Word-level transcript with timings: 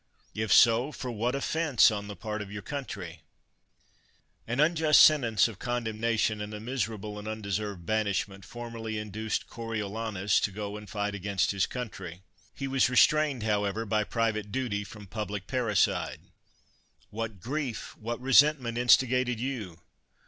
If 0.33 0.51
so, 0.51 0.91
for 0.91 1.11
what 1.11 1.35
offense 1.35 1.91
on 1.91 2.07
the 2.07 2.15
part 2.15 2.41
of 2.41 2.51
your 2.51 2.63
country? 2.63 3.21
An 4.47 4.59
unjust 4.59 5.03
sentence 5.03 5.47
of 5.47 5.59
condemnation, 5.59 6.41
and 6.41 6.55
a 6.55 6.57
28 6.57 6.57
SCIPIO 6.57 6.57
AFRICANUS 6.57 6.79
MAJOR 6.79 6.95
miserable 6.95 7.19
and 7.19 7.27
undeserved 7.27 7.85
banishment, 7.85 8.43
formerly 8.43 8.97
induced 8.97 9.45
Coriolanus 9.45 10.39
to 10.39 10.49
go 10.49 10.75
and 10.75 10.89
fight 10.89 11.13
against 11.13 11.51
his 11.51 11.67
country; 11.67 12.23
he 12.55 12.67
was 12.67 12.89
restrained, 12.89 13.43
however, 13.43 13.85
by 13.85 14.03
private 14.03 14.51
duty 14.51 14.83
from 14.83 15.05
public 15.05 15.45
parricide. 15.45 16.21
What 17.11 17.39
grief, 17.39 17.95
what 17.95 18.19
resentment 18.19 18.79
instigated 18.79 19.39
you? 19.39 19.81